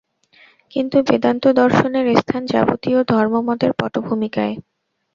কিন্তু 0.73 0.97
বেদান্ত-দর্শনের 1.07 2.05
স্থান 2.15 2.41
যাবতীয় 2.45 2.99
ধর্মমতের 3.11 3.71
পটভূমিকায়। 3.79 4.55